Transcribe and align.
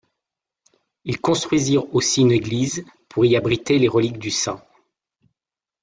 Ils 1.03 1.21
construisirent 1.21 1.93
aussi 1.93 2.21
une 2.21 2.31
église 2.31 2.83
pour 3.07 3.23
y 3.23 3.35
abriter 3.37 3.77
les 3.77 3.87
reliques 3.87 4.17
du 4.17 4.31
saint. 4.31 4.59